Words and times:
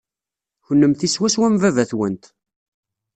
Kenemti 0.65 1.07
swaswa 1.09 1.45
am 1.47 1.55
baba-twent. 1.61 2.23